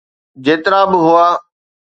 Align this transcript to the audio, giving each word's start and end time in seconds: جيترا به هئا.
جيترا 0.43 0.81
به 0.89 0.97
هئا. 1.05 1.29